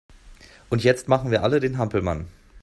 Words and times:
Und 0.71 0.83
jetzt 0.83 1.09
machen 1.09 1.29
wir 1.29 1.43
alle 1.43 1.59
den 1.59 1.77
Hampelmann! 1.77 2.25